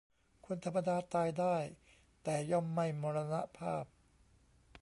[0.45, 1.55] คนธรรมดาตายได้
[2.23, 3.85] แต่ย่อมไม่มรณภาพ